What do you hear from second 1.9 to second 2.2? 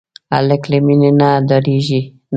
نه.